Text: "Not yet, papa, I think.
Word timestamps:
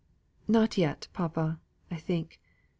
"Not 0.47 0.79
yet, 0.79 1.07
papa, 1.13 1.59
I 1.91 1.95
think. 1.97 2.39